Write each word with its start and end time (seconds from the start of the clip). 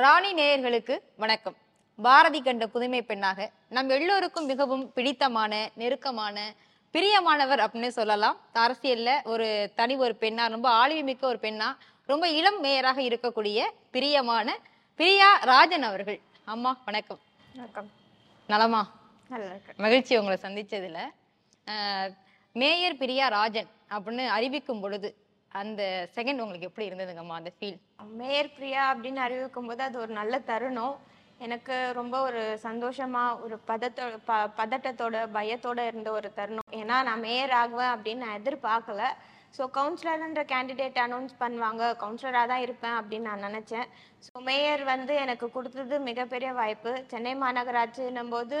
ராணி 0.00 0.34
நேயர்களுக்கு 0.34 0.98
வணக்கம். 1.16 1.56
பாரதி 2.02 2.42
கண்ட 2.42 2.66
புதுமை 2.66 3.02
பெண்ணாக 3.02 3.50
நம் 3.68 3.88
எல்லோருக்கும் 3.88 4.46
மிகவும் 4.46 4.92
பிடித்தமான 4.92 5.70
நெருக்கமான 5.74 6.54
பிரியமானவர் 6.94 7.60
அப்படின்னு 7.64 7.88
சொல்லலாம். 7.88 8.36
அரசியல்ல 8.54 9.10
ஒரு 9.24 9.72
தனி 9.74 9.96
ஒரு 9.96 10.16
பெண்ணா 10.20 10.48
ரொம்ப 10.48 10.68
ஆளுமை 10.68 11.02
மிக்க 11.02 11.26
ஒரு 11.26 11.38
பெண்ணா 11.42 11.76
ரொம்ப 12.06 12.28
இளம் 12.28 12.64
மேயராக 12.64 13.02
இருக்கக்கூடிய 13.08 13.68
பிரியமான 13.90 14.58
பிரியா 14.96 15.36
ராஜன் 15.52 15.82
அவர்கள். 15.82 16.20
அம்மா 16.44 16.80
வணக்கம். 16.84 17.20
வணக்கம். 17.54 17.90
நலமா? 18.46 18.82
மகிழ்ச்சி 19.76 20.16
உங்களை 20.16 20.38
சந்திச்சதுல. 20.42 20.98
மேயர் 22.52 22.96
பிரியா 22.96 23.28
ராஜன் 23.28 23.68
அப்படின்னு 23.90 24.26
அறிவிக்கும் 24.26 24.80
பொழுது 24.80 25.21
அந்த 25.60 25.82
செகண்ட் 26.16 26.42
உங்களுக்கு 26.42 26.68
எப்படி 26.68 26.88
இருந்ததுங்கம்மா 26.88 27.38
அந்த 27.40 27.50
ஃபீல் 27.56 27.78
மேயர் 28.20 28.54
பிரியா 28.56 28.82
அப்படின்னு 28.92 29.20
அறிவிக்கும் 29.24 29.68
போது 29.70 29.82
அது 29.86 29.96
ஒரு 30.04 30.12
நல்ல 30.20 30.34
தருணம். 30.50 30.94
எனக்கு 31.44 31.76
ரொம்ப 31.98 32.16
ஒரு 32.28 32.42
சந்தோஷமா 32.64 33.22
ஒரு 33.44 33.56
பதத்தோ 33.68 34.04
ப 34.28 34.32
பதட்டத்தோட 34.58 35.16
பயத்தோட 35.36 35.80
இருந்த 35.90 36.08
ஒரு 36.18 36.28
தருணம். 36.38 36.68
ஏன்னா 36.80 36.96
நான் 37.08 37.24
மேயர் 37.26 37.54
ஆகுவேன் 37.60 37.92
அப்படின்னு 37.94 38.24
நான் 38.24 38.38
எதிர்பார்க்கல. 38.40 39.04
ஸோ 39.56 39.62
கவுன்சிலர்ன்ற 39.78 40.42
கேண்டிடேட் 40.52 40.98
அனௌன்ஸ் 41.06 41.34
பண்ணுவாங்க. 41.42 41.82
கவுன்சிலராக 42.02 42.50
தான் 42.52 42.64
இருப்பேன் 42.66 42.96
அப்படின்னு 43.00 43.28
நான் 43.30 43.46
நினச்சேன். 43.48 43.88
ஸோ 44.26 44.42
மேயர் 44.48 44.84
வந்து 44.92 45.14
எனக்கு 45.24 45.48
கொடுத்தது 45.56 45.98
மிகப்பெரிய 46.10 46.52
வாய்ப்பு. 46.60 46.92
சென்னை 47.12 47.34
மாநகராட்சின்னும் 47.44 48.32
போது 48.36 48.60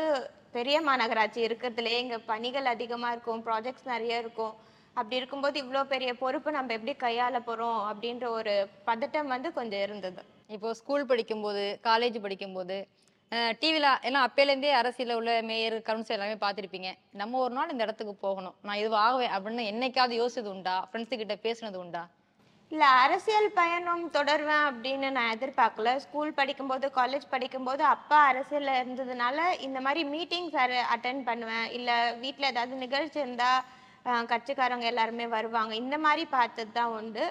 பெரிய 0.56 0.78
மாநகராட்சி 0.88 1.40
இருக்கிறதுலே 1.48 1.94
இங்கே 2.02 2.18
பணிகள் 2.32 2.72
அதிகமாக 2.74 3.14
இருக்கும். 3.16 3.44
ப்ராஜெக்ட்ஸ் 3.48 3.90
நிறைய 3.94 4.16
இருக்கும். 4.24 4.54
அப்படி 4.96 5.18
இருக்கும்போது 5.20 5.56
இவ்வளோ 5.62 5.82
பெரிய 5.92 6.10
பொறுப்பு 6.22 6.50
நம்ம 6.56 6.72
எப்படி 6.78 6.94
கையாள 7.04 7.36
போகிறோம் 7.48 7.80
அப்படின்ற 7.90 8.26
ஒரு 8.38 8.54
பதட்டம் 8.88 9.32
வந்து 9.34 9.48
கொஞ்சம் 9.58 9.84
இருந்தது. 9.86 10.22
இப்போ 10.56 10.70
ஸ்கூல் 10.80 11.08
படிக்கும்போது 11.10 11.62
காலேஜ் 11.88 12.18
படிக்கும்போது 12.26 12.76
டிவியில் 13.60 13.88
எல்லாம் 14.08 14.24
அப்பையிலேருந்தே 14.26 14.72
அரசியலில் 14.78 15.18
உள்ள 15.18 15.34
மேயர் 15.50 15.76
கவுன்சில் 15.86 16.16
எல்லாமே 16.16 16.36
பார்த்துருப்பீங்க. 16.42 16.90
நம்ம 17.20 17.38
ஒரு 17.44 17.52
நாள் 17.58 17.72
இந்த 17.74 17.86
இடத்துக்கு 17.86 18.14
போகணும். 18.26 18.56
நான் 18.66 18.80
இது 18.80 18.98
ஆகுவேன் 19.04 19.32
அப்படின்னு 19.36 19.62
என்னைக்காவது 19.72 20.18
யோசிச்சது 20.20 20.50
உண்டா? 20.54 20.74
ஃப்ரெண்ட்ஸு 20.88 21.20
கிட்ட 21.20 21.36
பேசுனது 21.46 21.78
உண்டா? 21.84 22.02
இல்லை 22.72 22.88
அரசியல் 23.04 23.48
பயணம் 23.60 24.04
தொடருவேன் 24.16 24.66
அப்படின்னு 24.68 25.08
நான் 25.16 25.32
எதிர்பார்க்கல. 25.36 25.90
ஸ்கூல் 26.04 26.38
படிக்கும்போது 26.40 26.86
காலேஜ் 27.00 27.26
படிக்கும்போது 27.34 27.82
அப்பா 27.94 28.18
அரசியலில் 28.30 28.78
இருந்ததுனால 28.80 29.38
இந்த 29.66 29.80
மாதிரி 29.86 30.02
மீட்டிங்ஸ் 30.14 30.58
அட்டன் 30.94 31.22
பண்ணுவேன். 31.30 31.66
இல்லை 31.78 31.96
வீட்டில் 32.24 32.50
ஏதாவது 32.52 32.84
நிகழ்ச்சி 32.84 33.20
இருந்தால் 33.24 33.62
கட்சிக்காரங்க 34.32 34.86
எல்லாருமே 34.92 35.26
வருவாங்க. 35.36 35.72
இந்த 35.82 35.96
மாதிரி 36.04 36.24
பார்த்தது 36.36 36.72
தான் 36.78 36.94
உண்டு. 36.98 37.24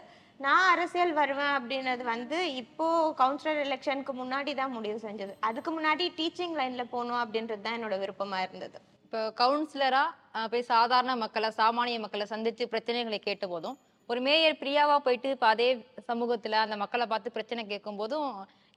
நான் 0.46 0.68
அரசியல் 0.74 1.14
வருவேன் 1.20 1.54
அப்படின்றது 1.58 2.04
வந்து 2.14 2.38
இப்போ 2.62 2.88
கவுன்சிலர் 3.20 3.60
எலெக்ஷனுக்கு 3.66 4.14
முன்னாடி 4.22 4.52
தான் 4.62 4.74
முடிவு 4.78 4.98
செஞ்சது. 5.08 5.34
அதுக்கு 5.48 5.72
முன்னாடி 5.78 6.06
டீச்சிங் 6.20 6.58
லைனில் 6.60 6.92
போகணும் 6.94 7.22
அப்படின்றது 7.24 7.64
தான் 7.66 7.78
என்னோட 7.78 7.98
விருப்பமாக 8.04 8.46
இருந்தது. 8.48 8.80
இப்போ 9.06 9.22
கவுன்சிலராக 9.42 10.48
போய் 10.52 10.70
சாதாரண 10.74 11.14
மக்களை 11.24 11.50
சாமானிய 11.62 12.00
மக்களை 12.04 12.26
சந்தித்து 12.34 12.66
பிரச்சனைகளை 12.74 13.20
கேட்ட 13.28 13.48
போதும் 13.54 13.78
ஒரு 14.10 14.20
மேயர் 14.28 14.60
பிரியாவா 14.62 14.96
போயிட்டு 15.06 15.30
இப்போ 15.36 15.48
அதே 15.54 15.68
சமூகத்தில் 16.10 16.64
அந்த 16.66 16.76
மக்களை 16.84 17.06
பார்த்து 17.12 17.36
பிரச்சனை 17.38 17.64
கேட்கும் 17.66 18.00
போதும் 18.02 18.30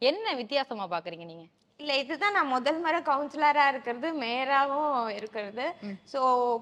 என்ன 0.03 0.35
வித்தியாசமா 0.41 0.87
பார்க்குறீங்க 0.93 1.27
நீங்கள் 1.31 1.51
இல்ல 1.83 1.93
இதுதான் 2.01 2.37
நான் 2.37 2.53
முதல் 2.55 2.79
முறை 2.83 2.99
கவுன்சிலரா 3.09 3.63
இருக்கிறது 3.71 4.09
மேயராகவும் 4.21 5.09
இருக்கிறது. 5.17 5.65
ஸோ 6.13 6.21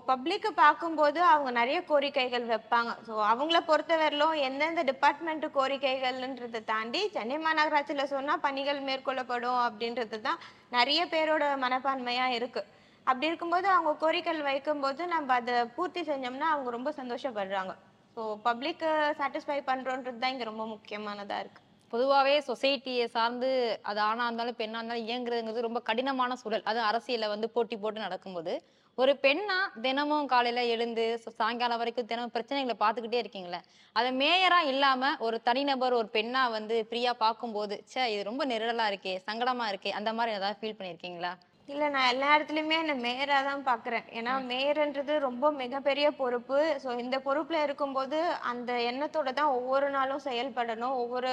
பப்ளிக்கு 0.08 0.50
பார்க்கும்போது 0.60 1.20
அவங்க 1.32 1.50
நிறைய 1.58 1.78
கோரிக்கைகள் 1.90 2.46
வைப்பாங்க. 2.52 2.92
ஸோ 3.08 3.14
அவங்கள 3.32 3.58
பொறுத்தவரையிலும் 3.68 4.34
எந்தெந்த 4.46 4.82
டிபார்ட்மெண்ட் 4.90 5.46
கோரிக்கைகள்ன்றதை 5.56 6.60
தாண்டி 6.72 7.00
சென்னை 7.16 7.38
மாநகராட்சியில 7.46 8.06
சொன்னா 8.14 8.36
பணிகள் 8.46 8.80
மேற்கொள்ளப்படும் 8.88 9.60
அப்படின்றது 9.66 10.20
தான் 10.28 10.40
நிறைய 10.76 11.02
பேரோட 11.14 11.44
மனப்பான்மையா 11.64 12.28
இருக்கு. 12.38 12.62
அப்படி 13.06 13.30
இருக்கும்போது 13.30 13.68
அவங்க 13.74 13.92
கோரிக்கைகள் 14.04 14.48
வைக்கும்போது 14.50 15.04
நம்ம 15.14 15.34
அதை 15.40 15.58
பூர்த்தி 15.76 16.02
செஞ்சோம்னா 16.10 16.48
அவங்க 16.54 16.70
ரொம்ப 16.78 16.92
சந்தோஷப்படுறாங்க. 17.00 17.74
ஸோ 18.16 18.22
பப்ளிக்கு 18.48 18.88
சாட்டிஸ்ஃபை 19.20 19.60
பண்றோன்றது 19.70 20.22
தான் 20.24 20.34
இங்க 20.36 20.46
ரொம்ப 20.52 20.66
முக்கியமானதா 20.74 21.38
இருக்கு. 21.44 21.62
பொதுவாகவே 21.92 22.34
சொசைட்டியை 22.46 23.06
சார்ந்து 23.10 23.48
அது 23.84 24.00
ஆணா 24.02 24.26
இருந்தாலும் 24.26 24.58
பெண்ணா 24.58 24.78
இருந்தாலும் 24.78 25.06
இயங்குறதுங்கிறது 25.06 25.66
ரொம்ப 25.66 25.80
கடினமான 25.88 26.36
சூழல். 26.36 26.64
அது 26.64 26.80
அரசியல்ல 26.88 27.28
வந்து 27.28 27.48
போட்டி 27.50 27.76
போட்டு 27.76 28.00
நடக்கும்போது. 28.00 28.52
ஒரு 28.98 29.12
பெண்ணா 29.22 29.56
தினமும் 29.82 30.26
காலையில 30.26 30.62
எழுந்து 30.72 31.04
ச- 31.22 31.32
சாயங்காலம் 31.36 31.80
வரைக்கும் 31.80 32.08
தினமும் 32.10 32.34
பிரச்சனைகளை 32.34 32.74
பார்த்துக்கிட்டே 32.78 33.20
இருக்கீங்களே 33.20 33.60
அதை 33.96 34.10
மேயரா 34.18 34.58
இல்லாம 34.66 35.12
ஒரு 35.20 35.36
தனிநபர் 35.42 35.94
ஒரு 35.94 36.08
பெண்ணா 36.12 36.42
வந்து 36.50 36.76
ஃப்ரீயா 36.88 37.12
பார்க்கும்போது 37.18 37.76
ச்சே 37.86 38.04
இது 38.12 38.22
ரொம்ப 38.22 38.44
நெருடலா 38.44 38.86
இருக்கே 38.90 39.14
சங்கடமா 39.26 39.66
இருக்கே 39.72 39.92
அந்த 39.92 40.12
மாதிரி 40.12 40.36
ஏதாவது 40.36 40.58
ஃபீல் 40.60 40.78
பண்ணியிருக்கீங்களா? 40.78 41.32
இல்ல 41.68 41.84
நான் 41.88 42.08
எல்லா 42.08 42.28
இடத்துலயுமே 42.36 42.76
என்ன 42.78 42.94
மேயரா 43.02 43.38
தான் 43.44 43.66
பாக்குறேன் 43.66 44.06
ஏன்னா 44.12 44.32
மேயர்ன்றது 44.48 45.14
ரொம்ப 45.20 45.52
மிகப்பெரிய 45.58 46.06
பொறுப்பு. 46.12 46.58
ஸோ 46.84 46.98
இந்த 46.98 47.18
பொறுப்புல 47.24 47.62
இருக்கும்போது 47.62 48.18
அந்த 48.50 48.72
எண்ணத்தோட 48.90 49.30
தான் 49.32 49.54
ஒவ்வொரு 49.54 49.88
நாளும் 49.90 50.24
செயல்படணும். 50.24 50.96
ஒவ்வொரு 50.96 51.32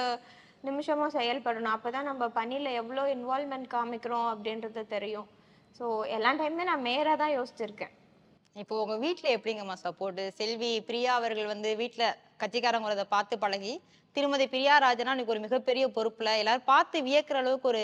நிமிஷமும் 0.68 1.14
செயல்படணும். 1.18 1.74
அப்போ 1.76 1.90
தான் 1.96 2.08
நம்ம 2.10 2.28
பணியில் 2.38 2.70
எவ்வளோ 2.80 3.04
இன்வால்மெண்ட் 3.16 3.68
காமிக்கிறோம் 3.76 4.28
அப்படின்றது 4.32 4.82
தெரியும். 4.96 5.28
ஸோ 5.78 5.84
எல்லா 6.16 6.30
டைமுமே 6.40 6.64
நான் 6.70 6.86
மேராக 6.88 7.16
தான் 7.22 7.34
யோசிச்சிருக்கேன். 7.38 7.92
இப்போ 8.62 8.74
உங்க 8.82 8.94
வீட்டில் 9.04 9.34
எப்படிங்கம்மா 9.36 9.76
சப்போர்ட் 9.84 10.20
செல்வி 10.40 10.70
பிரியா 10.88 11.12
அவர்கள் 11.18 11.52
வந்து 11.52 11.70
வீட்டில் 11.82 12.16
கட்சிக்காரங்கிறத 12.42 13.04
பார்த்து 13.14 13.34
பழகி 13.44 13.72
திருமதி 14.16 14.46
பிரியா 14.54 14.74
ராஜனா 14.84 15.12
இன்னைக்கு 15.14 15.34
ஒரு 15.34 15.42
மிகப்பெரிய 15.46 15.84
பொறுப்புல 15.96 16.30
எல்லாரும் 16.42 16.70
பார்த்து 16.72 16.98
வியக்கிற 17.08 17.38
அளவுக்கு 17.42 17.70
ஒரு 17.72 17.82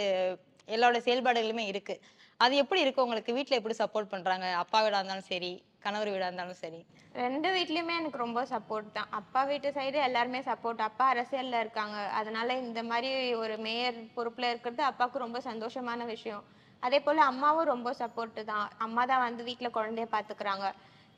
எல்லாரோட 0.69 1.01
செயல்பாடுகளுமே 1.07 1.65
இருக்கு. 1.73 1.95
அது 2.41 2.55
எப்படி 2.63 2.81
இருக்கு? 2.85 3.05
உங்களுக்கு 3.07 3.37
வீட்டில் 3.37 3.59
எப்படி 3.59 3.77
சப்போர்ட் 3.83 4.13
பண்றாங்க? 4.15 4.47
அப்பாவிடா 4.63 4.99
இருந்தாலும் 5.01 5.29
சரி 5.33 5.53
கணவர் 5.87 6.11
வீடா 6.13 6.29
இருந்தாலும் 6.29 6.61
சரி. 6.63 6.81
ரெண்டு 7.25 7.49
வீட்லயுமே 7.57 7.95
எனக்கு 8.01 8.25
ரொம்ப 8.25 8.41
சப்போர்ட் 8.53 8.89
தான். 8.99 9.11
அப்பா 9.21 9.41
வீட்டு 9.51 9.69
சைடு 9.79 9.99
எல்லாருமே 10.09 10.41
சப்போர்ட் 10.51 10.83
அப்பா 10.89 11.05
அரசியல்ல 11.15 11.61
இருக்காங்க. 11.65 11.97
அதனால 12.21 12.59
இந்த 12.65 12.83
மாதிரி 12.91 13.11
ஒரு 13.45 13.57
மேயர் 13.67 13.99
பொறுப்புல 14.17 14.51
இருக்கிறது 14.53 14.85
அப்பாவுக்கு 14.91 15.25
ரொம்ப 15.27 15.41
சந்தோஷமான 15.51 16.05
விஷயம். 16.15 16.45
அதே 16.83 16.99
போல 17.07 17.23
அம்மாவும் 17.31 17.71
ரொம்ப 17.75 17.91
சப்போர்ட் 18.01 18.41
தான். 18.53 18.67
அம்மா 18.87 19.03
தான் 19.13 19.25
வந்து 19.29 19.43
வீட்டில் 19.49 19.75
குழந்தைய 19.77 20.09
பாத்துக்கிறாங்க. 20.15 20.67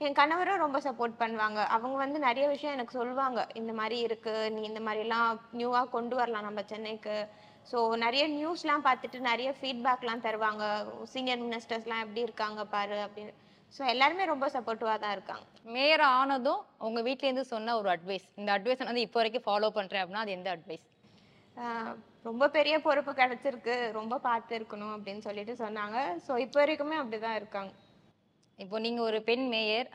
என் 0.00 0.16
கணவரும் 0.18 0.62
ரொம்ப 0.62 0.78
சப்போர்ட் 0.84 1.14
பண்ணுவாங்க. 1.22 1.60
அவங்க 1.76 1.96
வந்து 2.02 2.18
நிறைய 2.26 2.44
விஷயம் 2.52 2.74
எனக்கு 2.76 2.98
சொல்லுவாங்க. 2.98 3.40
இந்த 3.60 3.72
மாதிரி 3.80 3.96
இருக்கு. 4.06 4.34
நீ 4.54 4.60
இந்த 4.70 4.80
மாதிரி 4.86 5.02
எல்லாம் 5.06 5.40
நியூவா 5.60 5.80
கொண்டு 5.96 6.14
வரலாம் 6.20 6.46
நம்ம 6.48 6.62
சென்னைக்கு. 6.72 7.16
ஸோ 7.70 7.78
நிறைய 8.04 8.24
நியூஸ்லாம் 8.36 8.86
பார்த்துட்டு 8.86 9.18
நிறைய 9.30 9.48
ஃபீட்பேக்லாம் 9.58 10.24
தருவாங்க. 10.26 10.64
சீனியர் 11.12 11.44
மினிஸ்டர்ஸ்லாம் 11.46 12.04
எப்படி 12.04 12.26
இருக்காங்க 12.28 12.62
பாரு 12.74 12.98
அப்படின்னு. 13.06 13.34
ஸோ 13.76 13.82
எல்லாருமே 13.92 14.24
ரொம்ப 14.32 14.46
சப்போர்ட்டிவாக 14.54 14.98
தான் 15.02 15.14
இருக்காங்க. 15.16 15.44
மேயர் 15.74 16.04
ஆனதும் 16.18 16.62
உங்க 16.86 17.00
வீட்ல 17.08 17.28
இருந்து 17.28 17.44
சொன்ன 17.54 17.74
ஒரு 17.80 17.88
அட்வைஸ் 17.94 18.26
இந்த 18.40 18.50
அட்வைஸ் 18.56 18.86
வந்து 18.90 19.04
இப்போ 19.06 19.20
வரைக்கும் 19.20 19.46
ஃபாலோ 19.48 19.68
பண்றேன் 19.78 20.02
அப்படின்னா 20.02 20.24
அது 20.26 20.36
எந்த 20.38 20.50
அட்வைஸ் 20.56 20.86
ரொம்ப 22.28 22.44
பெரிய 22.56 22.74
பொறுப்பு 22.86 23.12
கிடைச்சிருக்கு. 23.20 23.74
ரொம்ப 23.98 24.14
பார்த்து 24.26 24.52
இருக்கணும் 24.58 24.94
அப்படின்னு 24.96 25.22
சொல்லிட்டு 25.26 25.54
சொன்னாங்க. 25.62 25.98
ஸோ 26.26 26.32
இப்போ 26.44 26.58
வரைக்குமே 26.62 26.96
அப்படிதான் 27.02 27.38
இருக்காங்க. 27.40 27.72
இப்போ 28.58 28.76
நீங்க 28.84 29.00
ஒரு 29.08 29.18
பெண் 29.28 29.46
மேயர் 29.52 29.88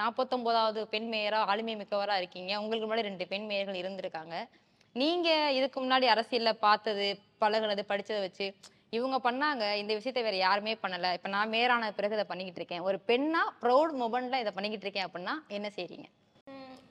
நாற்பத்தொன்பதாவது 0.00 0.80
பெண் 0.94 1.08
மேயரா 1.12 1.38
ஆளுமை 1.52 1.74
மிக்கவரா 1.80 2.16
இருக்கீங்க. 2.20 2.52
உங்களுக்கு 2.62 2.86
முன்னாடி 2.88 3.08
ரெண்டு 3.08 3.26
பெண் 3.32 3.46
மேயர்கள் 3.50 3.80
இருந்திருக்காங்க. 3.82 4.34
நீங்க 4.96 5.28
இதுக்கு 5.58 5.78
முன்னாடி 5.84 6.06
அரசியல்ல 6.14 6.52
பார்த்தது 6.66 7.06
பழகுனது 7.42 7.82
படிச்சதை 7.90 8.20
வச்சு 8.26 8.46
இவங்க 8.96 9.16
பண்ணாங்க 9.24 9.64
இந்த 9.76 9.92
விஷயத்தை 9.94 10.22
வேற 10.22 10.36
யாருமே 10.36 10.72
பண்ணல. 10.82 11.12
இப்ப 11.12 11.28
நான் 11.28 11.48
மேரான 11.48 11.90
பிறகு 11.92 12.14
இதை 12.14 12.26
பண்ணிக்கிட்டு 12.28 12.60
இருக்கேன். 12.60 12.86
ஒரு 12.88 12.98
பெண்ணா 13.10 13.42
ப்ரௌட் 13.62 13.92
மொமெண்ட்ல 14.02 14.40
இதை 14.40 14.52
பண்ணிக்கிட்டு 14.54 14.86
இருக்கேன் 14.86 15.08
அப்படின்னா 15.08 15.34
என்ன 15.48 15.70
செய்றீங்க? 15.76 16.08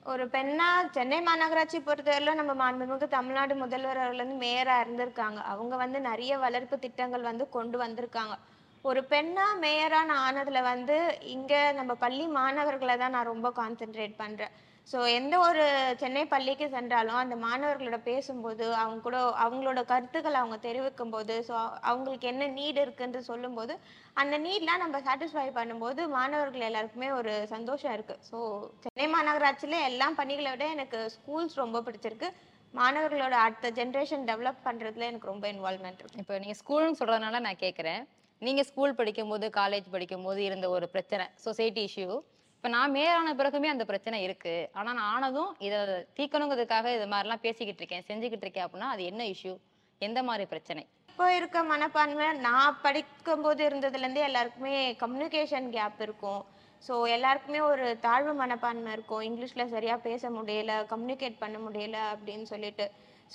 ஒரு 0.04 0.26
பெண்ணா 0.28 0.68
சென்னை 0.92 1.18
மாநகராட்சி 1.20 1.80
பொறுத்தவரையில 1.86 2.34
நம்ம 2.34 2.54
மாண்புமிகு 2.54 3.08
தமிழ்நாடு 3.08 3.56
முதல்வர் 3.56 4.02
அவர்கள் 4.04 4.24
வந்து 4.24 4.38
மேயரா 4.46 4.76
இருந்திருக்காங்க. 4.84 5.40
அவங்க 5.54 5.76
வந்து 5.76 6.00
நிறைய 6.00 6.38
வளர்ப்பு 6.38 6.80
திட்டங்கள் 6.80 7.22
வந்து 7.22 7.50
கொண்டு 7.50 7.80
வந்திருக்காங்க. 7.84 8.36
ஒரு 8.82 9.02
பெண்ணா 9.10 9.48
மேயரா 9.62 10.00
நான் 10.06 10.24
ஆனதுல 10.28 10.62
வந்து 10.62 10.98
இங்க 11.22 11.72
நம்ம 11.72 11.96
பள்ளி 11.96 12.28
மாணவர்களை 12.28 12.98
தான் 12.98 13.12
நான் 13.12 13.32
ரொம்ப 13.34 13.52
கான்சென்ட்ரேட் 13.56 14.16
பண்றேன். 14.18 14.54
ஸோ 14.88 14.98
எந்த 15.10 15.36
ஒரு 15.40 15.64
சென்னை 15.98 16.22
பள்ளிக்கு 16.26 16.66
சென்றாலும் 16.70 17.20
அந்த 17.20 17.36
மாணவர்களோட 17.36 17.98
பேசும்போது 18.02 18.66
அவங்க 18.76 19.02
கூட 19.02 19.18
அவங்களோட 19.40 19.86
கருத்துக்களை 19.86 20.38
அவங்க 20.40 20.58
தெரிவிக்கும் 20.58 21.12
போது 21.12 21.36
ஸோ 21.50 21.54
அவங்களுக்கு 21.82 22.28
என்ன 22.28 22.48
நீட் 22.48 22.80
இருக்குன்னு 22.82 23.22
சொல்லும்போது 23.22 23.74
அந்த 24.14 24.38
நீட்லாம் 24.38 24.78
நம்ம 24.78 25.00
சாட்டிஸ்ஃபை 25.00 25.48
பண்ணும்போது 25.52 26.04
மாணவர்கள் 26.08 26.62
எல்லாருக்குமே 26.62 27.10
ஒரு 27.12 27.34
சந்தோஷம் 27.48 27.94
இருக்குது 27.94 28.24
ஸோ 28.32 28.40
சென்னை 28.86 29.08
மாநகராட்சியில் 29.08 29.78
எல்லா 29.82 30.10
பணிகளை 30.12 30.52
விட 30.52 30.68
எனக்கு 30.68 31.02
ஸ்கூல்ஸ் 31.10 31.56
ரொம்ப 31.56 31.82
பிடிச்சிருக்கு. 31.82 32.30
மாணவர்களோட 32.74 33.36
அடுத்த 33.40 33.70
ஜென்ரேஷன் 33.72 34.26
டெவலப் 34.26 34.66
பண்ணுறதுல 34.66 35.06
எனக்கு 35.08 35.28
ரொம்ப 35.28 35.46
இன்வால்மெண்ட் 35.48 36.00
இருக்கு 36.00 36.20
இப்போ 36.20 36.40
நீங்கள் 36.40 36.60
ஸ்கூல்னு 36.62 37.00
சொல்கிறதுனால 37.00 37.40
நான் 37.40 37.62
கேட்குறேன் 37.62 38.02
நீங்கள் 38.42 38.66
ஸ்கூல் 38.66 38.96
படிக்கும்போது 38.96 39.50
காலேஜ் 39.50 39.88
படிக்கும்போது 39.90 40.42
இருந்த 40.44 40.70
ஒரு 40.70 40.88
பிரச்சனை 40.90 41.26
சொசைட்டி 41.44 41.84
இஷ்யூ 41.84 42.10
இப்போ 42.58 42.70
நான் 42.76 42.94
மேலான 42.98 43.34
பிறகுமே 43.40 43.68
அந்த 43.72 43.84
பிரச்சனை 43.90 44.18
இருக்கு. 44.28 44.54
ஆனா 44.78 44.90
நான் 44.98 45.12
ஆனதும் 45.16 45.52
இதை 45.66 45.80
தீர்க்கணுங்கிறதுக்காக 46.18 46.94
இது 46.96 47.06
மாதிரிலாம் 47.12 47.44
பேசிக்கிட்டு 47.44 47.82
இருக்கேன். 47.82 48.06
செஞ்சுக்கிட்டு 48.08 48.46
இருக்கேன் 48.46 48.66
அப்படின்னா 48.66 48.88
அது 48.94 49.04
என்ன 49.12 49.26
இஷ்யூ 49.34 49.54
எந்த 50.02 50.20
மாதிரி 50.30 50.46
பிரச்சனை? 50.54 50.82
இப்போ 51.12 51.28
இருக்க 51.38 51.58
மனப்பான்மை 51.72 52.28
நான் 52.48 52.80
படிக்கும்போது 52.86 53.62
இருந்ததுலேருந்தே 53.68 54.24
எல்லாருக்குமே 54.30 54.74
கம்யூனிகேஷன் 55.04 55.68
கேப் 55.76 56.02
இருக்கும். 56.06 56.42
ஸோ 56.88 56.96
எல்லாருக்குமே 57.16 57.62
ஒரு 57.70 57.86
தாழ்வு 58.08 58.34
மனப்பான்மை 58.42 58.92
இருக்கும். 58.98 59.24
இங்கிலீஷில் 59.30 59.72
சரியாக 59.76 60.06
பேச 60.10 60.30
முடியல 60.38 60.74
கம்யூனிகேட் 60.92 61.42
பண்ண 61.44 61.58
முடியல 61.68 61.98
அப்படின்னு 62.14 62.46
சொல்லிட்டு. 62.54 62.86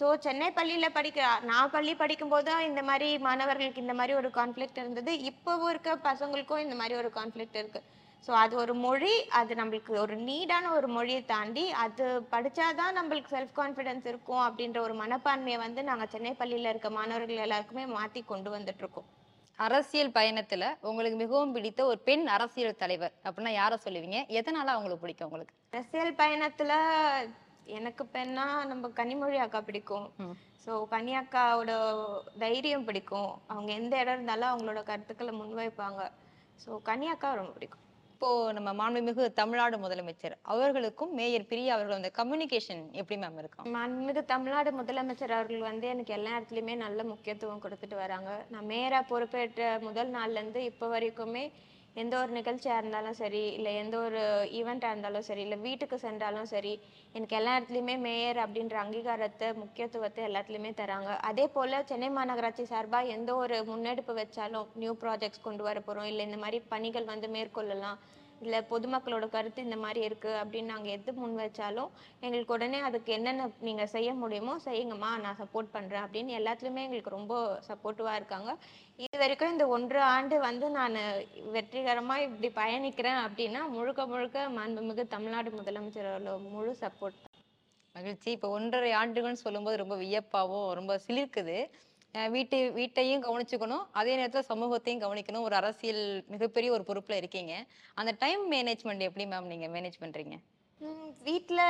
ஸோ 0.00 0.04
சென்னை 0.26 0.50
பள்ளியில் 0.58 0.94
படிக்க 0.98 1.40
நான் 1.52 1.72
பள்ளி 1.74 1.94
படிக்கும்போது 2.02 2.52
இந்த 2.68 2.82
மாதிரி 2.90 3.08
மாணவர்களுக்கு 3.30 3.84
இந்த 3.86 3.96
மாதிரி 4.02 4.12
ஒரு 4.20 4.30
கான்ஃப்ளிக்ட் 4.38 4.82
இருந்தது. 4.82 5.14
இப்போவும் 5.32 5.72
இருக்க 5.72 5.98
பசங்களுக்கும் 6.10 6.64
இந்த 6.66 6.76
மாதிரி 6.82 6.96
ஒரு 7.02 7.10
கான்ஃப்ளிக்ட் 7.18 7.60
இருக்குது 7.62 7.88
ஸோ 8.28 8.32
அது 8.32 8.54
ஒரு 8.56 8.74
மொழி 8.74 9.14
அது 9.30 9.52
நம்மளுக்கு 9.54 9.92
ஒரு 9.98 10.16
நீடான 10.26 10.66
ஒரு 10.72 10.88
மொழியை 10.88 11.22
தாண்டி 11.24 11.64
அது 11.84 12.04
படிச்சாதான் 12.30 12.96
நம்மளுக்கு 12.98 13.34
செல்ஃப் 13.36 13.56
கான்ஃபிடன்ஸ் 13.56 14.06
இருக்கும் 14.06 14.44
அப்படின்ற 14.44 14.78
ஒரு 14.78 14.94
மனப்பான்மையை 14.94 15.58
வந்து 15.58 15.82
நாங்கள் 15.82 16.08
சென்னை 16.08 16.32
பள்ளியில் 16.32 16.70
இருக்க 16.70 16.90
மாணவர்கள் 16.90 17.44
எல்லாருக்குமே 17.46 17.86
மாற்றி 17.86 18.22
கொண்டு 18.22 18.50
வந்துட்டு 18.50 18.78
இருக்கோம் 18.78 19.08
அரசியல் 19.58 20.14
பயணத்துல 20.14 20.64
உங்களுக்கு 20.82 21.16
மிகவும் 21.16 21.52
பிடித்த 21.52 21.80
ஒரு 21.84 21.98
பெண் 21.98 22.24
அரசியல் 22.26 22.78
தலைவர் 22.78 23.12
அப்படின்னா 23.24 23.52
யாரை 23.52 23.76
சொல்லுவீங்க? 23.84 24.18
எதனால 24.30 24.72
அவங்களுக்கு 24.74 25.04
பிடிக்கும் 25.04 25.28
உங்களுக்கு? 25.28 25.54
அரசியல் 25.72 26.14
பயணத்துல 26.14 26.72
எனக்கு 27.70 28.04
பெண்ணா 28.14 28.46
நம்ம 28.64 28.90
கனிமொழி 28.96 29.36
அக்கா 29.36 29.60
பிடிக்கும். 29.60 30.06
ஸோ 30.66 30.72
கனி 30.88 31.12
அக்காவோட 31.16 31.72
தைரியம் 32.38 32.84
பிடிக்கும். 32.84 33.30
அவங்க 33.46 33.70
எந்த 33.72 33.94
இடம் 33.98 34.14
இருந்தாலும் 34.14 34.50
அவங்களோட 34.50 34.82
கருத்துக்களை 34.82 35.32
முன்வைப்பாங்க. 35.40 36.02
ஸோ 36.58 36.80
கனி 36.82 37.06
அக்கா 37.08 37.30
ரொம்ப 37.34 37.52
பிடிக்கும். 37.52 37.86
இப்போ 38.22 38.52
நம்ம 38.52 38.72
மாண்புமிகு 38.72 39.24
தமிழ்நாடு 39.32 39.76
முதலமைச்சர் 39.76 40.34
அவர்களுக்கும் 40.42 41.14
மேயர் 41.14 41.46
பிரியா 41.48 41.74
அவர்கள் 41.74 41.96
அந்த 41.96 42.10
கம்யூனிகேஷன் 42.18 42.82
எப்படி 42.92 43.16
மேம் 43.20 43.38
இருக்கும் 43.38 43.66
மாண்புமிகு 43.74 44.22
தமிழ்நாடு 44.24 44.70
முதலமைச்சர் 44.72 45.30
அவர்கள் 45.30 45.58
வந்து 45.60 45.86
எனக்கு 45.88 46.12
எல்லா 46.12 46.30
இடத்துலையுமே 46.36 46.76
நல்ல 46.76 47.02
முக்கியத்துவம் 47.02 47.62
கொடுத்துட்டு 47.64 47.96
வராங்க. 47.96 48.30
நான் 48.48 48.68
மேயரா 48.68 49.00
பொறுப்பேற்ற 49.08 49.80
முதல் 49.80 50.10
நாள்ல 50.10 50.38
இருந்து 50.38 50.64
இப்போ 50.64 50.88
வரைக்குமே 50.88 51.44
எந்த 51.96 52.14
ஒரு 52.20 52.32
நிகழ்ச்சியாக 52.32 52.80
இருந்தாலும் 52.80 53.16
சரி 53.20 53.42
இல்லை 53.56 53.72
எந்த 53.74 53.96
ஒரு 53.98 54.20
ஈவெண்ட்டாக 54.58 54.92
இருந்தாலும் 54.94 55.26
சரி 55.26 55.42
இல்லை 55.46 55.58
வீட்டுக்கு 55.66 55.96
சென்றாலும் 55.98 56.48
சரி 56.52 56.72
எனக்கு 57.14 57.36
எல்லா 57.36 57.52
இடத்துலையுமே 57.56 57.96
மேயர் 58.06 58.38
அப்படின்ற 58.44 58.76
அங்கீகாரத்தை 58.84 59.48
முக்கியத்துவத்தை 59.54 60.22
எல்லாத்துலேயுமே 60.28 60.72
தராங்க. 60.80 61.10
அதே 61.30 61.46
போல் 61.56 61.76
சென்னை 61.90 62.10
மாநகராட்சி 62.10 62.64
சார்பாக 62.72 63.14
எந்த 63.16 63.30
ஒரு 63.34 63.58
முன்னெடுப்பு 63.70 64.14
வச்சாலும் 64.20 64.70
நியூ 64.74 64.94
ப்ராஜெக்ட்ஸ் 65.02 65.46
கொண்டு 65.48 65.64
வர 65.68 65.80
போகிறோம் 65.80 66.08
இல்லை 66.12 66.24
இந்த 66.26 66.40
மாதிரி 66.44 66.60
பணிகள் 66.74 67.12
வந்து 67.12 67.28
மேற்கொள்ளலாம் 67.36 68.00
இல்லை 68.44 68.58
பொதுமக்களோட 68.70 69.26
கருத்து 69.34 69.66
இந்த 69.66 69.76
மாதிரி 69.82 70.00
இருக்கு 70.08 70.30
அப்படின்னு 70.42 70.72
நாங்கள் 70.74 70.94
எது 70.96 71.12
முன் 71.20 71.36
வச்சாலும் 71.42 71.90
எங்களுக்கு 72.24 72.54
உடனே 72.56 72.78
அதுக்கு 72.88 73.10
என்னென்ன 73.16 73.48
நீங்கள் 73.68 73.90
செய்ய 73.94 74.10
முடியுமோ 74.22 74.54
செய்யுங்கம்மா 74.68 75.10
நான் 75.24 75.40
சப்போர்ட் 75.42 75.74
பண்ணுறேன் 75.76 76.04
அப்படின்னு 76.06 76.38
எல்லாத்துலேயுமே 76.40 76.84
எங்களுக்கு 76.86 77.16
ரொம்ப 77.18 77.34
சப்போர்ட்டிவாக 77.68 78.18
இருக்காங்க. 78.20 78.52
இது 79.04 79.20
வரைக்கும் 79.22 79.52
இந்த 79.54 79.66
ஒன்று 79.76 80.00
ஆண்டு 80.14 80.38
வந்து 80.48 80.66
நான் 80.78 80.98
வெற்றிகரமாக 81.56 82.24
இப்படி 82.28 82.50
பயணிக்கிறேன் 82.60 83.20
அப்படின்னா 83.26 83.62
முழுக்க 83.76 84.06
முழுக்க 84.14 84.48
மாண்புமிகு 84.58 85.04
தமிழ்நாடு 85.14 85.52
முதலமைச்சரோட 85.58 86.34
முழு 86.56 86.74
சப்போர்ட் 86.82 87.20
மகிழ்ச்சி. 87.94 88.28
இப்போ 88.36 88.48
ஒன்றரை 88.58 88.90
ஆண்டுகள்னு 88.98 89.44
சொல்லும்போது 89.46 89.82
ரொம்ப 89.84 89.96
வியப்பாகவும் 90.04 90.68
ரொம்ப 90.78 90.92
சிலிர்க்குது. 91.06 91.58
வீட்டு 92.34 92.56
வீட்டையும் 92.78 93.22
கவனிச்சுக்கணும். 93.26 93.84
அதே 94.00 94.14
நேரத்தில் 94.20 94.48
சமூகத்தையும் 94.52 95.04
கவனிக்கணும். 95.04 95.44
ஒரு 95.48 95.54
அரசியல் 95.60 96.02
மிகப்பெரிய 96.32 96.70
ஒரு 96.76 96.84
பொறுப்பில் 96.88 97.20
இருக்கீங்க. 97.20 97.52
அந்த 98.00 98.12
டைம் 98.24 98.42
மேனேஜ்மெண்ட் 98.54 99.06
எப்படி 99.08 99.26
மேம் 99.30 99.52
நீங்கள் 99.52 99.72
மேனேஜ் 99.76 100.02
பண்ணுறீங்க 100.02 100.36
வீட்டில் 101.28 101.64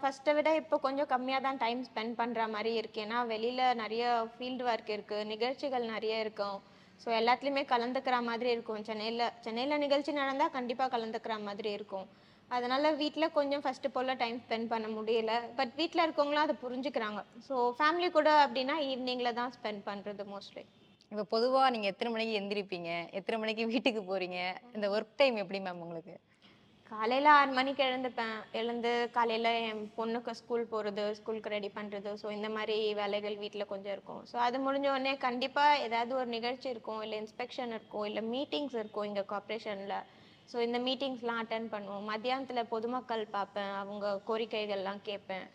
ஃபஸ்ட்டை 0.00 0.32
விட 0.36 0.48
இப்போ 0.60 0.76
கொஞ்சம் 0.86 1.08
கம்மியாக 1.12 1.44
தான் 1.46 1.60
டைம் 1.62 1.80
ஸ்பெண்ட் 1.88 2.14
பண்ணுற 2.18 2.42
மாதிரி 2.54 2.72
இருக்கு. 2.80 2.98
ஏன்னா 3.04 3.18
வெளியில் 3.30 3.62
நிறைய 3.82 4.04
ஃபீல்டு 4.34 4.64
ஒர்க் 4.70 4.90
இருக்குது 4.96 5.28
நிகழ்ச்சிகள் 5.32 5.86
நிறைய 5.94 6.24
இருக்கும். 6.24 6.58
ஸோ 7.02 7.08
எல்லாத்துலேயுமே 7.20 7.62
கலந்துக்கிற 7.72 8.16
மாதிரி 8.28 8.50
இருக்கும். 8.54 8.82
சென்னையில் 8.88 9.24
சென்னையில் 9.46 9.82
நிகழ்ச்சி 9.84 10.12
நடந்தால் 10.20 10.54
கண்டிப்பாக 10.56 10.92
கலந்துக்கிற 10.96 11.36
மாதிரி 11.48 11.72
இருக்கும். 11.78 12.06
அதனால 12.56 12.92
வீட்டில் 13.02 13.34
கொஞ்சம் 13.38 13.62
ஃபஸ்ட்டு 13.64 13.92
போல் 13.94 14.18
டைம் 14.22 14.38
ஸ்பெண்ட் 14.44 14.70
பண்ண 14.72 14.88
முடியல. 14.96 15.32
பட் 15.60 15.72
வீட்டில் 15.80 16.04
இருக்கவங்களும் 16.06 16.44
அதை 16.46 16.56
புரிஞ்சுக்கிறாங்க. 16.64 17.22
ஸோ 17.48 17.56
ஃபேமிலி 17.80 18.10
கூட 18.18 18.30
அப்படின்னா 18.44 18.76
ஈவினிங்கில் 18.90 19.36
தான் 19.40 19.54
ஸ்பெண்ட் 19.56 19.82
பண்ணுறது 19.90 20.24
மோஸ்ட்லி 20.34 20.64
இப்போ 21.12 21.24
பொதுவா 21.32 21.64
நீங்க 21.72 21.88
எத்தனை 21.92 22.10
மணிக்கு 22.12 22.38
எந்திரிப்பீங்க? 22.38 22.92
எத்தனை 23.18 23.36
மணிக்கு 23.40 23.64
வீட்டுக்கு 23.72 24.00
போறீங்க? 24.12 24.38
இந்த 24.76 24.86
ஒர்க் 24.94 25.18
டைம் 25.20 25.36
எப்படி 25.42 25.58
மேம் 25.66 25.82
உங்களுக்கு? 25.86 26.14
காலையில் 26.92 27.28
ஆறு 27.34 27.52
மணிக்கு 27.58 27.82
எழுந்துப்பேன். 27.88 28.34
எழுந்து 28.60 28.90
காலையில் 29.14 29.50
என் 29.68 29.84
பொண்ணுக்கு 29.98 30.32
ஸ்கூல் 30.40 30.64
போகிறது 30.72 31.04
ஸ்கூலுக்கு 31.18 31.54
ரெடி 31.54 31.70
பண்ணுறது 31.76 32.10
ஸோ 32.22 32.26
இந்த 32.36 32.48
மாதிரி 32.56 32.76
வேலைகள் 33.00 33.36
வீட்டில் 33.42 33.70
கொஞ்சம் 33.72 33.94
இருக்கும். 33.96 34.20
ஸோ 34.30 34.36
அது 34.46 34.58
முடிஞ்ச 34.66 34.88
உடனே 34.94 35.14
கண்டிப்பாக 35.26 35.80
ஏதாவது 35.86 36.12
ஒரு 36.20 36.28
நிகழ்ச்சி 36.36 36.68
இருக்கும். 36.74 37.00
இல்லை 37.04 37.16
இன்ஸ்பெக்ஷன் 37.22 37.72
இருக்கும். 37.76 38.06
இல்லை 38.10 38.22
மீட்டிங்ஸ் 38.34 38.76
இருக்கும் 38.82 39.08
இங்கே 39.10 39.24
கார்ப்பரேஷனில் 39.32 39.96
ஸோ 40.50 40.56
இந்த 40.66 40.78
மீட்டிங்ஸ்லாம் 40.86 41.40
அட்டன் 41.42 41.68
பண்ணுவோம். 41.74 42.08
மத்தியானத்தில் 42.12 42.70
பொதுமக்கள் 42.72 43.24
பார்ப்பேன். 43.36 43.74
அவங்க 43.82 44.06
கோரிக்கைகள்லாம் 44.28 45.04
கேட்பேன். 45.10 45.46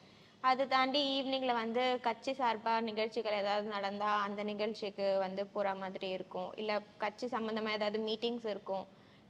அது 0.50 0.64
தாண்டி 0.74 1.00
ஈவினிங்கில் 1.16 1.60
வந்து 1.62 1.84
கட்சி 2.06 2.32
சார்பாக 2.40 2.86
நிகழ்ச்சிகள் 2.90 3.40
ஏதாவது 3.42 3.68
நடந்தால் 3.76 4.24
அந்த 4.28 4.42
நிகழ்ச்சிக்கு 4.52 5.08
வந்து 5.26 5.44
போகிற 5.56 5.74
மாதிரி 5.82 6.08
இருக்கும். 6.18 6.50
இல்லை 6.62 6.76
கட்சி 7.04 7.28
சம்மந்தமாக 7.36 7.78
ஏதாவது 7.80 8.00
மீட்டிங்ஸ் 8.08 8.48
இருக்கும். 8.54 8.86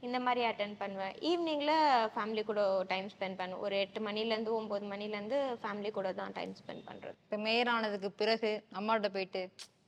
இந்த 0.07 0.17
மாதிரி 0.25 0.41
அட்டன் 0.49 0.75
பண்ணுவேன். 0.81 1.15
ஈவினிங்கில் 1.29 1.73
ஃபேமிலி 2.13 2.43
கூட 2.49 2.61
டைம் 2.91 3.07
ஸ்பெண்ட் 3.13 3.39
பண்ணுவேன். 3.39 3.63
ஒரு 3.67 3.75
எட்டு 3.83 4.01
மணிலேருந்து 4.07 4.51
ஒம்பது 4.59 4.85
மணிலேருந்து 4.93 5.39
ஃபேமிலி 5.63 5.89
கூட 5.97 6.09
தான் 6.21 6.35
டைம் 6.37 6.53
ஸ்பெண்ட் 6.59 6.85
பண்ணுறது 6.89 7.17
இப்போ 7.25 7.39
மேயர் 7.45 7.71
ஆனதுக்கு 7.75 8.11
பிறகு 8.21 8.51
அம்மாவோட 8.79 9.09
போயிட்டு 9.15 9.41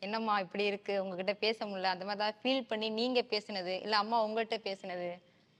என்னம்மா 0.06 0.36
இப்படி 0.46 0.64
இருக்குது 0.72 1.02
உங்ககிட்ட 1.04 1.34
பேச 1.46 1.58
முடியல. 1.70 1.94
அந்த 1.96 2.06
மாதிரி 2.10 2.24
தான் 2.26 2.40
ஃபீல் 2.42 2.70
பண்ணி 2.72 2.90
நீங்கள் 3.00 3.30
பேசினது 3.34 3.76
இல்லை 3.86 4.00
அம்மா 4.04 4.20
உங்கள்கிட்ட 4.28 4.60
பேசினது 4.70 5.10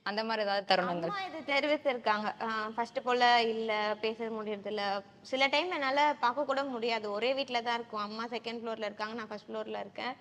அந்த 0.06 0.20
மாதிரி 0.28 0.44
ஏதாவது 0.46 0.68
தருணங்கள்? 0.70 1.12
இது 1.28 1.40
தெரிவித்திருக்காங்க 1.50 2.28
ஃபர்ஸ்ட் 2.74 2.98
போல 3.02 3.22
இல்ல 3.52 3.72
பேச 4.00 4.28
முடியறது 4.36 4.70
இல்ல 4.72 4.84
சில 5.30 5.46
டைம் 5.46 5.76
என்னால 5.76 6.00
பார்க்க 6.24 6.50
கூட 6.50 6.62
முடியாது. 6.74 7.06
ஒரே 7.16 7.30
வீட்ல 7.38 7.60
தான் 7.62 7.78
இருக்கும். 7.80 8.04
அம்மா 8.06 8.24
செகண்ட் 8.34 8.60
ஃப்ளோர்ல 8.62 8.88
இருக்காங்க. 8.90 9.16
நான் 9.20 9.30
ஃபர்ஸ்ட் 9.30 9.48
ஃப்ளோர்ல 9.50 9.82
இருக்கேன். 9.84 10.14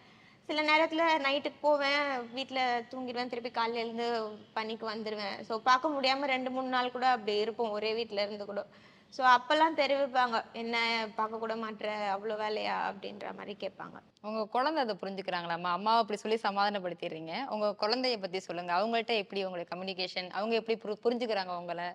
சில 0.49 0.61
நேரத்துல 0.69 1.03
நைட்டுக்கு 1.25 1.59
போவேன். 1.61 2.03
வீட்ல 2.37 2.59
தூங்கிடுவேன். 2.91 3.31
திருப்பி 3.33 3.51
காலையில 3.51 3.83
இருந்து 3.85 4.07
பணிக்கு 4.53 4.85
வந்துடுவேன் 4.93 5.35
ஸோ 5.49 5.55
பார்க்க 5.69 5.95
முடியாம 5.95 6.29
ரெண்டு 6.35 6.51
மூணு 6.55 6.69
நாள் 6.75 6.95
கூட 6.97 7.07
அப்படி 7.15 7.35
இருப்போம். 7.45 7.75
ஒரே 7.79 7.91
வீட்ல 7.99 8.25
இருந்து 8.27 8.47
கூட. 8.51 8.63
ஸோ 9.17 9.21
அப்பெல்லாம் 9.21 9.75
தெரிவிப்பாங்க 9.75 10.43
என்ன 10.53 11.07
பார்க்க 11.15 11.37
கூட 11.37 11.55
மாட்ற 11.55 11.87
அவ்வளோ 12.13 12.35
வேலையா? 12.35 12.75
அப்படின்ற 12.89 13.35
மாதிரி 13.35 13.57
கேட்பாங்க. 13.59 13.97
உங்க 14.21 14.45
குழந்தை 14.45 14.83
அதை 14.83 14.97
புரிஞ்சுக்கிறாங்களாம்மா? 15.01 15.71
அம்மாவை 15.71 16.01
அப்படி 16.01 16.19
சொல்லி 16.19 16.37
சமாதானப்படுத்திடுறீங்க. 16.43 17.47
உங்க 17.47 17.75
குழந்தைய 17.79 18.19
பத்தி 18.19 18.39
சொல்லுங்க. 18.39 18.73
அவங்கள்ட்ட 18.73 19.17
எப்படி 19.17 19.43
உங்களுக்கு 19.43 19.75
கம்யூனிகேஷன் 19.75 20.29
அவங்க 20.29 20.55
எப்படி 20.55 20.79
புரி- 20.83 20.99
புரிஞ்சுக்கிறாங்க 21.03 21.57
உங்களை? 21.57 21.85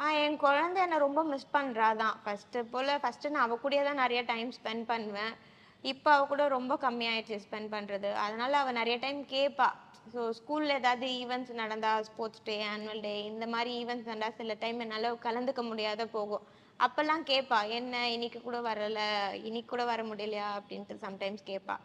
ஆ 0.00 0.10
என் 0.10 0.36
குழந்தை 0.36 0.82
என்னை 0.82 0.98
ரொம்ப 0.98 1.24
மிஸ் 1.24 1.46
பண்ணுறா 1.52 1.96
தான். 1.96 2.20
ஃபஸ்ட்டு 2.24 2.62
போல் 2.62 2.88
ஃபஸ்ட்டு 2.88 3.28
நான் 3.28 3.42
அவ 3.42 3.58
கூடயே 3.62 3.84
தான் 3.84 3.94
நிறைய 3.94 4.22
டைம் 4.22 4.52
ஸ்பெண்ட் 4.52 4.84
பண்ணுவேன். 4.86 5.34
இப்போ 5.82 6.12
அவ 6.12 6.26
கூட 6.26 6.48
ரொம்ப 6.48 6.78
கம்மியாயிடுச்சு 6.80 7.40
ஸ்பெண்ட் 7.50 7.70
பண்ணுறது 7.70 8.12
அதனால 8.12 8.58
அவள் 8.58 8.72
நிறைய 8.72 8.98
டைம் 8.98 9.24
கேட்பா 9.24 9.72
ஸோ 10.06 10.22
ஸ்கூலில் 10.38 10.76
ஏதாவது 10.78 11.06
ஈவெண்ட்ஸ் 11.20 11.52
நடந்தா 11.60 11.90
ஸ்போர்ட்ஸ் 12.08 12.42
டே 12.48 12.56
ஆனுவல் 12.72 13.02
டே 13.06 13.12
இந்த 13.30 13.44
மாதிரி 13.54 13.70
ஈவெண்ட்ஸ் 13.82 14.08
நடந்தால் 14.10 14.36
சில 14.40 14.54
டைம் 14.62 14.80
என்னால் 14.84 15.08
கலந்துக்க 15.26 15.62
முடியாத 15.68 16.06
போகும். 16.16 16.44
அப்போல்லாம் 16.80 17.24
கேட்பா 17.30 17.58
என்ன 17.78 17.94
இன்னைக்கு 18.14 18.38
கூட 18.46 18.58
வரல 18.68 19.00
இன்னைக்கு 19.48 19.70
கூட 19.72 19.84
வர 19.92 20.02
முடியலையா? 20.10 20.48
அப்படின்ட்டு 20.58 20.96
சம்டைம்ஸ் 21.06 21.48
கேட்பா 21.50 21.76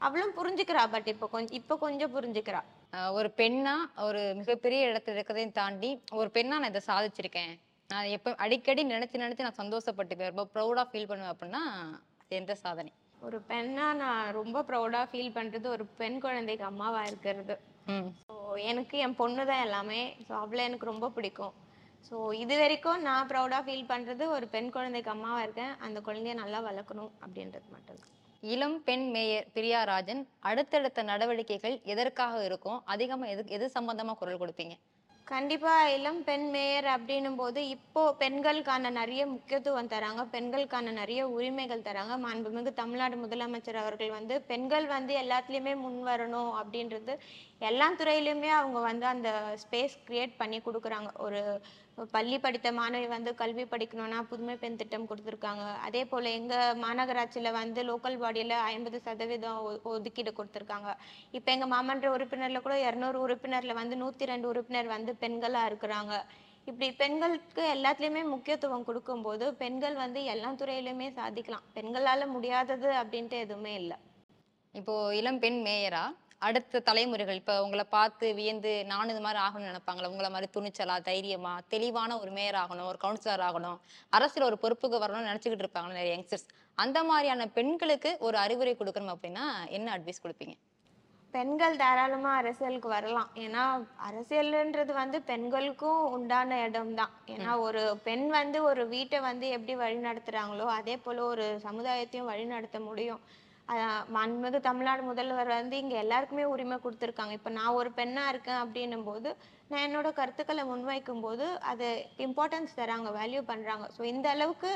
அவளும் 0.00 0.36
புரிஞ்சுக்கிறா 0.38 0.82
பட் 0.94 1.08
இப்போ 1.14 1.26
கொஞ்சம் 1.34 1.56
இப்போ 1.60 1.74
கொஞ்சம் 1.84 2.14
புரிஞ்சுக்கிறா. 2.16 2.60
ஒரு 3.18 3.28
பெண்ணா 3.40 3.74
ஒரு 4.06 4.22
மிகப்பெரிய 4.40 4.88
இடத்துல 4.90 5.16
இருக்கிறதையும் 5.16 5.58
தாண்டி 5.60 5.90
ஒரு 6.20 6.28
பெண்ணா 6.36 6.56
நான் 6.62 6.72
இதை 6.72 6.82
சாதிச்சிருக்கேன். 6.90 7.52
நான் 7.90 8.12
எப்போ 8.16 8.30
அடிக்கடி 8.44 8.82
நினைச்சு 8.94 9.22
நினைச்சு 9.24 9.46
நான் 9.46 9.60
சந்தோஷப்பட்டு 9.62 10.32
ரொம்ப 10.32 10.46
ப்ரௌடா 10.54 10.84
ஃபீல் 10.90 11.10
பண்ணுவேன் 11.10 11.32
அப்படின்னா 11.34 11.62
எந்த 12.40 12.52
சாதனை 12.64 12.92
ஒரு 13.26 13.38
பெண்ணா 13.50 13.86
நான் 14.02 14.22
ரொம்ப 14.38 14.62
ப்ரௌடாக 14.68 15.06
ஃபீல் 15.10 15.34
பண்ணுறது 15.36 15.66
ஒரு 15.74 15.84
பெண் 16.00 16.16
குழந்தைக்கு 16.24 16.64
அம்மாவா 16.70 17.00
இருக்கிறது. 17.10 17.54
ஸோ 18.28 18.34
எனக்கு 18.70 18.96
என் 19.04 19.18
பொண்ணு 19.20 19.42
தான் 19.50 19.62
எல்லாமே. 19.66 20.00
ஸோ 20.26 20.32
அவளை 20.40 20.62
எனக்கு 20.68 20.90
ரொம்ப 20.90 21.08
பிடிக்கும். 21.16 21.52
ஸோ 22.08 22.16
இது 22.42 22.54
வரைக்கும் 22.62 23.04
நான் 23.08 23.28
ப்ரௌடாக 23.30 23.62
ஃபீல் 23.66 23.90
பண்ணுறது 23.92 24.24
ஒரு 24.36 24.46
பெண் 24.54 24.70
குழந்தைக்கு 24.76 25.12
அம்மாவா 25.14 25.40
இருக்கேன். 25.46 25.72
அந்த 25.86 25.98
குழந்தைய 26.08 26.34
நல்லா 26.42 26.60
வளர்க்கணும் 26.68 27.12
அப்படின்றது 27.24 27.68
மட்டும்தான். 27.74 28.10
இளம் 28.52 28.78
பெண் 28.86 29.06
மேயர் 29.14 29.46
பிரியா 29.56 29.80
ராஜன் 29.90 30.22
அடுத்தடுத்த 30.50 31.02
நடவடிக்கைகள் 31.10 31.76
எதற்காக 31.92 32.40
இருக்கும்? 32.48 32.80
அதிகமா 32.94 33.26
எது 33.34 33.42
எது 33.56 33.66
சம்பந்தமா 33.76 34.14
குரல் 34.22 34.40
கொடுப்பீங்க? 34.40 34.74
கண்டிப்பா 35.32 35.74
இளம் 35.88 36.18
பெண் 36.24 36.44
மேயர் 36.50 36.86
அப்படின்னும் 36.94 37.36
போது 37.36 37.60
இப்போ 37.68 38.02
பெண்களுக்கான 38.14 38.90
நிறைய 38.90 39.22
முக்கியத்துவம் 39.26 39.88
தராங்க. 39.92 40.22
பெண்களுக்கான 40.34 40.92
நிறைய 40.98 41.20
உரிமைகள் 41.28 41.84
தராங்க. 41.86 42.16
மாண்புமிகு 42.24 42.72
தமிழ்நாடு 42.80 43.16
முதலமைச்சர் 43.16 43.78
அவர்கள் 43.82 44.10
வந்து 44.10 44.34
பெண்கள் 44.50 44.86
வந்து 44.86 45.14
எல்லாத்துலேயுமே 45.22 45.74
முன் 45.76 46.00
வரணும் 46.06 46.50
அப்படின்றது 46.60 47.14
எல்லா 47.62 47.92
துறையிலுமே 47.92 48.48
அவங்க 48.48 48.78
வந்து 48.78 49.06
அந்த 49.06 49.56
ஸ்பேஸ் 49.62 49.94
கிரியேட் 50.08 50.32
பண்ணி 50.36 50.58
கொடுக்குறாங்க. 50.58 51.16
ஒரு 51.18 51.60
பள்ளி 52.10 52.38
படித்த 52.38 52.72
மாணவி 52.72 53.08
வந்து 53.08 53.34
கல்வி 53.34 53.64
படிக்கணும்னா 53.64 54.22
புதுமை 54.22 54.56
பெண் 54.56 54.76
திட்டம் 54.76 55.06
கொடுத்துருக்காங்க. 55.08 55.74
அதே 55.74 56.04
போல் 56.04 56.24
எங்கள் 56.24 56.74
மாநகராட்சியில் 56.78 57.52
வந்து 57.52 57.82
லோக்கல் 57.82 58.18
பாடியில் 58.18 58.50
ஐம்பது 58.50 59.00
சதவீதம் 59.00 59.62
ஒ- 59.62 59.80
ஒதுக்கீடு 59.84 60.32
கொடுத்துருக்காங்க. 60.36 60.94
இப்போ 61.30 61.52
எங்கள் 61.52 61.68
மாமன்ற 61.68 62.06
உறுப்பினரில் 62.06 62.62
கூட 62.62 62.90
இரநூறு 62.90 63.14
உறுப்பினரில் 63.14 63.74
வந்து 63.74 63.96
நூற்றி 63.96 64.24
ரெண்டு 64.24 64.48
உறுப்பினர் 64.48 64.86
வந்து 64.86 65.16
பெண்களாக 65.20 65.68
இருக்கிறாங்க. 65.68 66.22
இப்படி 66.64 66.92
பெண்களுக்கு 66.92 67.74
எல்லாத்துலேயுமே 67.74 68.24
முக்கியத்துவம் 68.24 68.84
கொடுக்கும்போது 68.84 69.54
பெண்கள் 69.54 69.94
வந்து 69.94 70.24
எல்லா 70.24 70.52
துறையிலுமே 70.52 71.12
சாதிக்கலாம். 71.12 71.62
பெண்களால் 71.74 72.26
முடியாதது 72.26 72.90
அப்படின்ட்டு 72.90 73.38
எதுவுமே 73.38 73.74
இல்லை. 73.74 73.96
இப்போ 74.72 75.16
இளம் 75.16 75.38
பெண் 75.38 75.62
மேயரா? 75.66 76.20
அடுத்த 76.46 76.82
தலைமுறைகள் 76.88 77.40
இப்போ 77.40 77.54
உங்களை 77.64 77.84
பார்த்து 77.96 78.26
வியந்து 78.38 78.72
நானும் 78.92 79.12
இது 79.14 79.22
மாதிரி 79.26 79.40
ஆகணும்னு 79.44 79.70
நினைப்பாங்களா 79.70 80.10
உங்களை 80.12 80.30
மாதிரி 80.34 80.48
துணிச்சலா 80.56 80.96
தைரியமா 81.10 81.52
தெளிவான 81.74 82.18
ஒரு 82.22 82.32
மேயர் 82.38 82.58
ஆகணும் 82.62 82.90
ஒரு 82.90 82.98
கவுன்சிலர் 83.04 83.46
ஆகணும் 83.48 83.78
அரசியல் 84.18 84.48
ஒரு 84.50 84.58
பொறுப்புக்கு 84.64 85.02
வரணும்னு 85.04 85.30
நினைச்சுக்கிட்டு 85.30 85.66
இருப்பாங்க 85.66 85.94
நிறைய 85.94 86.14
யங்ஸ்டர்ஸ் 86.16 86.46
அந்த 86.84 86.98
மாதிரியான 87.10 87.46
பெண்களுக்கு 87.56 88.12
ஒரு 88.26 88.36
அறிவுரை 88.44 88.74
கொடுக்கணும் 88.76 89.14
அப்படின்னா 89.14 89.46
என்ன 89.78 89.88
அட்வைஸ் 89.96 90.24
கொடுப்பீங்க? 90.24 90.54
பெண்கள் 91.34 91.78
தாராளமா 91.82 92.30
அரசியலுக்கு 92.38 92.88
வரலாம். 92.94 93.28
ஏன்னா 93.44 93.62
அரசியல்ன்றது 94.08 94.92
வந்து 95.02 95.18
பெண்களுக்கும் 95.30 96.00
உண்டான 96.16 96.58
இடம் 96.66 96.92
தான் 96.98 97.12
ஏன்னா 97.34 97.52
ஒரு 97.66 97.82
பெண் 98.06 98.26
வந்து 98.38 98.58
ஒரு 98.70 98.82
வீட்டை 98.94 99.20
வந்து 99.28 99.46
எப்படி 99.56 99.76
வழி 99.82 99.98
நடத்துறாங்களோ 100.08 100.66
அதே 100.78 100.96
போல 101.04 101.24
ஒரு 101.32 101.46
சமுதாயத்தையும் 101.66 102.30
வழி 102.32 102.44
நடத்த 102.54 102.80
முடியும். 102.88 103.22
அஹ் 103.68 104.60
தமிழ்நாடு 104.60 105.02
முதல்வர் 105.02 105.46
வந்து 105.48 105.76
இங்க 105.76 105.94
எல்லாருக்குமே 105.96 106.44
உரிமை 106.44 106.76
கொடுத்துருக்காங்க. 106.84 107.30
இப்ப 107.30 107.50
நான் 107.50 107.76
ஒரு 107.80 107.90
பெண்ணா 107.96 108.28
இருக்கேன் 108.28 108.60
அப்படின்னும் 108.64 109.04
போது 109.04 109.28
நான் 109.68 109.84
என்னோட 109.88 110.12
கருத்துக்களை 110.12 110.62
முன்வைக்கும் 110.64 111.20
போது 111.20 111.46
அது 111.62 111.86
இம்பார்ட்டன்ஸ் 112.18 112.76
தராங்க 112.76 113.10
வேல்யூ 113.20 113.42
பண்றாங்க. 113.42 113.88
ஸோ 113.96 114.02
இந்த 114.12 114.28
அளவுக்கு 114.30 114.70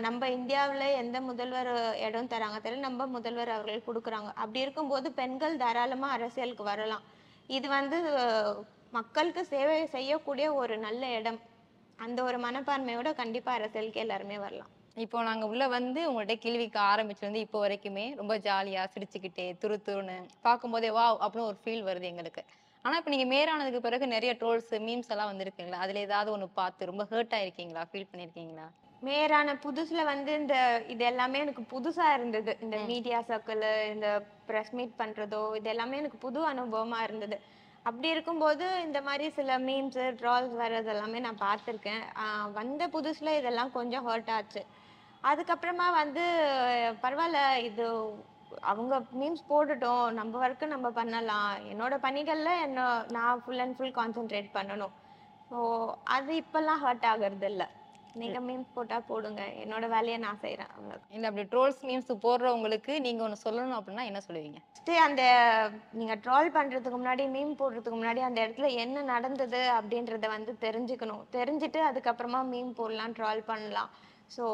நம்ம 0.00 0.28
இந்தியாவில் 0.28 0.94
எந்த 1.02 1.20
முதல்வர் 1.20 1.72
இடம் 2.06 2.30
தராங்க 2.34 2.58
தெரியல 2.64 2.86
நம்ம 2.88 3.06
முதல்வர் 3.16 3.54
அவர்கள் 3.56 3.86
கொடுக்குறாங்க. 3.88 4.30
அப்படி 4.42 4.60
இருக்கும்போது 4.60 5.12
பெண்கள் 5.12 5.56
தாராளமாக 5.56 6.16
அரசியலுக்கு 6.18 6.64
வரலாம். 6.72 7.04
இது 7.48 7.68
வந்து 7.68 7.98
மக்களுக்கு 8.92 9.42
சேவை 9.44 9.78
செய்யக்கூடிய 9.96 10.48
ஒரு 10.54 10.74
நல்ல 10.78 11.06
இடம். 11.18 11.40
அந்த 11.98 12.18
ஒரு 12.22 12.38
மனப்பான்மையோட 12.38 13.08
கண்டிப்பாக 13.14 13.58
அரசியலுக்கு 13.60 14.00
எல்லாருமே 14.00 14.38
வரலாம். 14.38 14.72
இப்போ 15.04 15.18
நாங்க 15.28 15.44
உள்ள 15.50 15.64
வந்து 15.74 16.00
உங்கள்ட்ட 16.10 16.34
கேள்விக்க 16.44 16.78
ஆரம்பிச்சிருந்து 16.92 17.40
இப்போ 17.44 17.58
வரைக்குமே 17.64 18.04
ரொம்ப 18.20 18.34
ஜாலியா 18.46 18.82
சிரிச்சுக்கிட்டே 18.94 19.44
துரு 19.62 19.76
துருன்னு 19.86 20.16
பார்க்கும்போதே 20.46 20.90
வா 20.96 21.04
அப்படின்னு 21.24 21.48
ஒரு 21.50 21.58
ஃபீல் 21.62 21.84
வருது 21.88 22.06
எங்களுக்கு. 22.10 22.42
ஆனா 22.84 22.94
இப்போ 23.00 23.10
நீங்க 23.14 23.26
மேரானதுக்கு 23.34 23.80
பிறகு 23.86 24.06
நிறைய 24.14 24.32
ட்ரோல்ஸ் 24.40 24.72
மீம்ஸ் 24.86 25.10
எல்லாம் 25.14 25.30
வந்திருக்குங்களா? 25.30 25.82
அதுல 25.84 26.00
ஏதாவது 26.06 26.30
ஒண்ணு 26.34 26.46
பார்த்து 26.60 26.90
ரொம்ப 26.90 27.04
ஹர்ட் 27.12 27.36
ஆயிருக்கீங்களா? 27.38 27.82
ஃபீல் 27.90 28.10
பண்ணிருக்கீங்களா? 28.10 28.66
மேயரான 29.02 29.54
புதுசுல 29.66 30.04
வந்து 30.12 30.30
இந்த 30.40 30.54
இது 30.94 31.04
எல்லாமே 31.10 31.38
எனக்கு 31.44 31.64
புதுசா 31.74 32.06
இருந்தது. 32.16 32.52
இந்த 32.64 32.76
மீடியா 32.90 33.20
சர்க்கிள் 33.30 33.62
இந்த 33.94 34.08
ப்ரெஸ் 34.48 34.72
மீட் 34.78 34.98
பண்றதோ 35.02 35.42
இது 35.60 35.70
எல்லாமே 35.74 36.00
எனக்கு 36.02 36.18
புது 36.26 36.40
அனுபவமா 36.52 37.00
இருந்தது. 37.08 37.38
அப்படி 37.86 38.08
இருக்கும்போது 38.14 38.64
இந்த 38.86 38.98
மாதிரி 39.08 39.26
சில 39.36 39.58
மீம்ஸ் 39.68 40.00
ட்ரால்ஸ் 40.22 40.56
வர்றது 40.62 40.90
எல்லாமே 40.94 41.18
நான் 41.26 41.44
பார்த்துருக்கேன். 41.46 42.02
வந்த 42.58 42.82
புதுசுல 42.96 43.36
இதெல்லாம் 43.40 43.72
கொஞ்சம் 43.78 44.06
ஹர்ட் 44.08 44.32
ஆச்சு. 44.38 44.62
அதுக்கப்புறமா 45.24 45.86
வந்து 45.92 46.24
பரவாயில்ல 47.02 47.40
இது 47.58 47.86
அவங்க 48.62 48.94
மீம்ஸ் 49.20 49.48
போட்டுட்டோம். 49.48 50.10
நம்ம 50.10 50.48
ஒர்க்கு 50.48 50.66
நம்ம 50.66 50.90
பண்ணலாம். 50.90 51.50
என்னோட 51.72 51.94
பணிகள்ல 52.06 52.50
என்ன 52.66 52.86
நான் 53.10 53.42
ஃபுல் 53.44 53.58
அண்ட் 53.58 53.76
ஃபுல் 53.76 53.98
கான்சென்ட்ரேட் 53.98 54.48
பண்ணணும். 54.54 54.94
ஸோ 55.50 55.58
அது 56.04 56.32
இப்பெல்லாம் 56.42 56.82
ஹர்ட் 56.84 57.06
ஆகுறது 57.10 57.46
இல்ல 57.52 57.64
நீங்க 58.14 58.38
மீம்ஸ் 58.40 58.74
போட்டா 58.74 59.00
போடுங்க. 59.00 59.42
என்னோட 59.64 59.88
வேலையை 59.88 60.18
நான் 60.18 60.40
செய்றேன். 60.42 60.70
அவ்வளவுதான். 60.74 61.10
இல்ல 61.10 61.28
அப்படி 61.28 61.44
ட்ரோல்ஸ் 61.48 61.82
மீம்ஸ் 61.88 62.12
போடுறவங்களுக்கு 62.24 63.00
நீங்க 63.06 63.22
ஒண்ணு 63.26 63.44
சொல்லணும் 63.44 63.78
அப்படின்னா 63.78 64.04
என்ன 64.04 64.20
சொல்லுவீங்க? 64.28 64.58
ஃபஸ்ட்டு 64.68 64.96
அந்த 65.06 65.22
நீங்க 65.92 66.14
ட்ரால் 66.14 66.50
பண்றதுக்கு 66.56 66.98
முன்னாடி 66.98 67.26
மீம் 67.36 67.54
போடுறதுக்கு 67.60 67.98
முன்னாடி 68.00 68.18
அந்த 68.18 68.38
இடத்துல 68.44 68.70
என்ன 68.84 69.02
நடந்தது 69.02 69.60
அப்படின்றத 69.78 70.28
வந்து 70.28 70.56
தெரிஞ்சுக்கணும். 70.66 71.24
தெரிஞ்சுட்டு 71.30 71.82
அதுக்கப்புறமா 71.90 72.42
மீம் 72.52 72.72
போடலாம் 72.72 73.12
ட்ரால் 73.12 73.42
பண்ணலாம். 73.42 73.90
ஸோ 74.30 74.44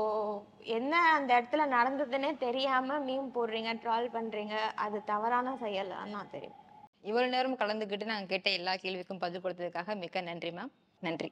என்ன 0.76 0.92
அந்த 1.14 1.30
இடத்துல 1.34 1.62
நடந்ததுன்னே 1.68 2.30
தெரியாம 2.38 2.98
மீம் 2.98 3.30
போடுறீங்க 3.34 3.70
ட்ரால் 3.84 4.12
பண்றீங்க 4.12 4.56
அது 4.76 4.98
தவறான 5.04 5.56
செயல் 5.56 5.92
நான் 6.06 6.30
தெரியும். 6.30 6.58
இவ்வளவு 7.04 7.32
நேரம் 7.32 7.58
கலந்துக்கிட்டு 7.58 8.04
நாங்கள் 8.04 8.26
கேட்ட 8.26 8.50
எல்லா 8.50 8.74
கேள்விக்கும் 8.76 9.18
பதில் 9.18 9.44
கொடுத்ததுக்காக 9.44 9.96
மிக்க 9.96 10.20
நன்றி 10.20 10.50
மேம் 10.50 10.72
நன்றி. 11.02 11.30